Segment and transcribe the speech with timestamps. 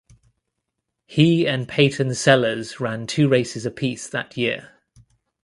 [1.05, 4.71] He and Peyton Sellers ran two races apiece that year.